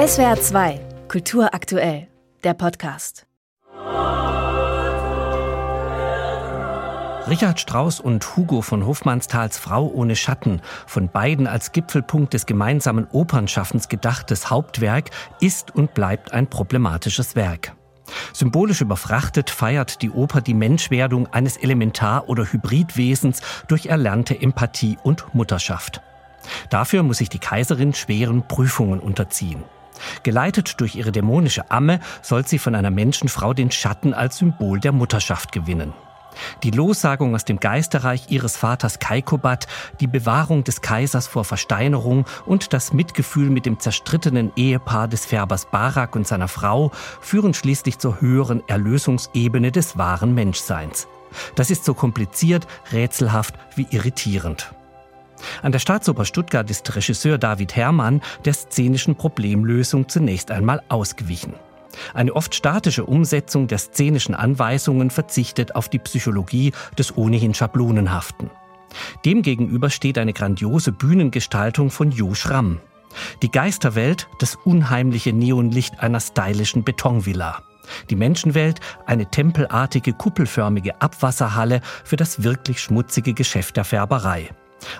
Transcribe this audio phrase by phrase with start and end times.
[0.00, 2.08] SWR 2, Kultur aktuell,
[2.42, 3.26] der Podcast.
[7.28, 13.08] Richard Strauss und Hugo von Hofmannsthals Frau ohne Schatten, von beiden als Gipfelpunkt des gemeinsamen
[13.12, 17.76] Opernschaffens gedachtes Hauptwerk, ist und bleibt ein problematisches Werk.
[18.32, 25.34] Symbolisch überfrachtet feiert die Oper die Menschwerdung eines Elementar- oder Hybridwesens durch erlernte Empathie und
[25.34, 26.00] Mutterschaft.
[26.70, 29.62] Dafür muss sich die Kaiserin schweren Prüfungen unterziehen.
[30.22, 34.92] Geleitet durch ihre dämonische Amme soll sie von einer Menschenfrau den Schatten als Symbol der
[34.92, 35.92] Mutterschaft gewinnen.
[36.62, 39.66] Die Lossagung aus dem Geisterreich ihres Vaters Kaikobat,
[40.00, 45.66] die Bewahrung des Kaisers vor Versteinerung und das Mitgefühl mit dem zerstrittenen Ehepaar des Färbers
[45.66, 51.08] Barak und seiner Frau führen schließlich zur höheren Erlösungsebene des wahren Menschseins.
[51.54, 54.72] Das ist so kompliziert, rätselhaft wie irritierend.
[55.62, 61.54] An der Staatsoper Stuttgart ist Regisseur David Herrmann der szenischen Problemlösung zunächst einmal ausgewichen.
[62.14, 68.50] Eine oft statische Umsetzung der szenischen Anweisungen verzichtet auf die Psychologie des ohnehin Schablonenhaften.
[69.24, 72.80] Demgegenüber steht eine grandiose Bühnengestaltung von Jo Schramm.
[73.42, 77.62] Die Geisterwelt, das unheimliche Neonlicht einer stylischen Betonvilla.
[78.08, 84.50] Die Menschenwelt, eine tempelartige, kuppelförmige Abwasserhalle für das wirklich schmutzige Geschäft der Färberei.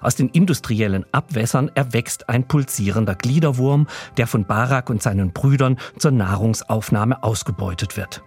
[0.02, 6.10] Aus den industriellen Abwässern erwächst ein pulsierender Gliederwurm, der von Barak und seinen Brüdern zur
[6.10, 8.22] Nahrungsaufnahme ausgebeutet wird.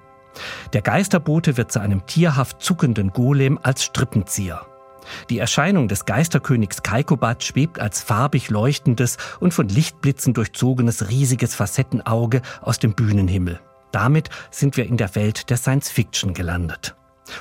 [0.73, 4.65] Der Geisterbote wird zu einem tierhaft zuckenden Golem als Strippenzieher.
[5.29, 12.41] Die Erscheinung des Geisterkönigs Kaikobat schwebt als farbig leuchtendes und von Lichtblitzen durchzogenes riesiges Facettenauge
[12.61, 13.59] aus dem Bühnenhimmel.
[13.91, 16.95] Damit sind wir in der Welt der Science Fiction gelandet.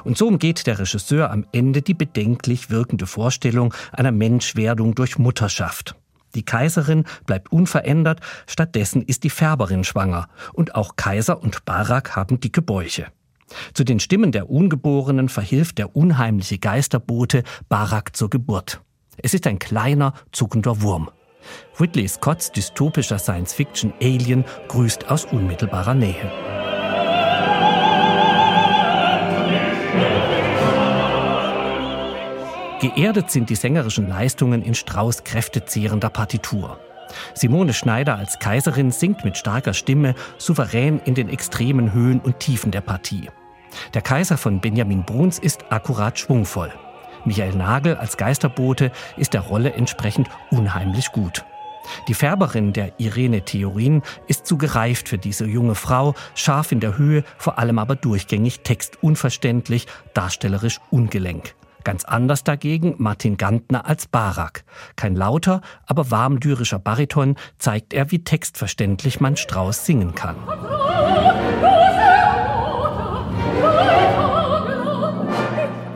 [0.05, 5.97] Und so umgeht der Regisseur am Ende die bedenklich wirkende Vorstellung einer Menschwerdung durch Mutterschaft.
[6.35, 12.41] Die Kaiserin bleibt unverändert, stattdessen ist die Färberin schwanger und auch Kaiser und Barak haben
[12.41, 13.07] dicke Bäuche.
[13.75, 18.81] Zu den Stimmen der Ungeborenen verhilft der unheimliche Geisterbote Barak zur Geburt.
[19.19, 21.11] Es ist ein kleiner, zuckender Wurm.
[21.77, 26.62] Whitley Scotts dystopischer Science-Fiction Alien grüßt aus unmittelbarer Nähe.
[32.83, 36.81] Geerdet sind die sängerischen Leistungen in Strauß kräftezehrender Partitur.
[37.33, 42.73] Simone Schneider als Kaiserin singt mit starker Stimme souverän in den extremen Höhen und Tiefen
[42.73, 43.31] der Partie.
[43.95, 46.73] Der Kaiser von Benjamin Bruns ist akkurat schwungvoll.
[47.25, 51.45] Michael Nagel als Geisterbote ist der Rolle entsprechend unheimlich gut.
[52.09, 56.99] Die Färberin der Irene Theorin ist zu gereift für diese junge Frau, scharf in der
[56.99, 61.55] Höhe, vor allem aber durchgängig textunverständlich, darstellerisch ungelenk.
[61.85, 64.65] Ganz anders dagegen Martin Gantner als Barak.
[64.97, 70.37] Kein lauter, aber warm lyrischer Bariton zeigt er, wie textverständlich man Strauß singen kann.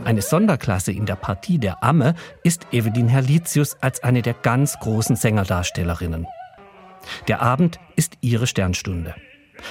[0.04, 2.14] Eine Sonderklasse in der Partie der Amme
[2.44, 6.26] ist Evelyn Herlitius als eine der ganz großen Sängerdarstellerinnen.
[7.26, 9.14] Der Abend ist ihre Sternstunde.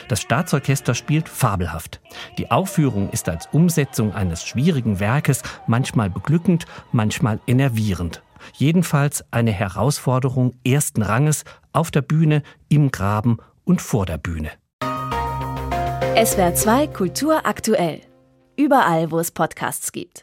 [0.08, 2.02] Das Staatsorchester spielt fabelhaft.
[2.38, 8.22] Die Aufführung ist als Umsetzung eines schwierigen Werkes manchmal beglückend, manchmal enervierend.
[8.54, 14.52] Jedenfalls eine Herausforderung ersten Ranges auf der Bühne, im Graben und vor der Bühne.
[16.24, 18.02] SWR 2 Kultur aktuell.
[18.56, 20.14] Überall, wo es Podcasts gibt.